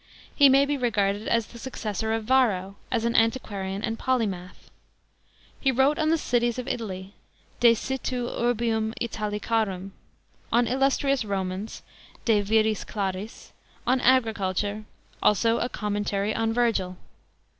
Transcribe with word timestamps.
He 0.33 0.49
may 0.49 0.65
be 0.65 0.77
regarded 0.77 1.27
as 1.27 1.45
the 1.45 1.59
successor 1.59 2.11
of 2.11 2.23
Varro, 2.23 2.75
as 2.91 3.05
an 3.05 3.15
antiquarian 3.15 3.83
and 3.83 3.99
polymath. 3.99 4.71
He 5.59 5.71
wrote 5.71 5.99
on 5.99 6.09
the 6.09 6.17
cities 6.17 6.57
of 6.57 6.67
Italy 6.67 7.13
(de 7.59 7.75
situ 7.75 8.27
urbium 8.27 8.95
Italicarum), 8.99 9.91
on 10.51 10.65
illustrious 10.65 11.23
Romans 11.23 11.83
(de 12.25 12.41
viris 12.41 12.83
claris\ 12.83 13.53
on 13.85 14.01
agriculture; 14.01 14.85
also 15.21 15.59
a 15.59 15.69
commentary 15.69 16.33
on 16.33 16.51
Virgil. 16.51 16.97